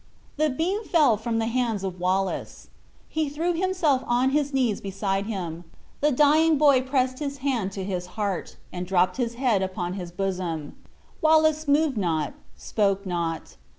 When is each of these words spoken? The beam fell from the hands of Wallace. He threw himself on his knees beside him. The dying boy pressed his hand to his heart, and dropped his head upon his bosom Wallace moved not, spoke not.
The 0.37 0.49
beam 0.49 0.83
fell 0.83 1.15
from 1.15 1.37
the 1.37 1.45
hands 1.45 1.83
of 1.83 1.99
Wallace. 1.99 2.69
He 3.07 3.29
threw 3.29 3.53
himself 3.53 4.03
on 4.07 4.31
his 4.31 4.51
knees 4.51 4.81
beside 4.81 5.27
him. 5.27 5.63
The 5.99 6.11
dying 6.11 6.57
boy 6.57 6.81
pressed 6.81 7.19
his 7.19 7.37
hand 7.45 7.71
to 7.73 7.83
his 7.83 8.07
heart, 8.17 8.55
and 8.73 8.87
dropped 8.87 9.17
his 9.17 9.35
head 9.35 9.61
upon 9.61 9.93
his 9.93 10.11
bosom 10.11 10.75
Wallace 11.21 11.67
moved 11.67 11.97
not, 11.97 12.33
spoke 12.55 13.05
not. 13.05 13.57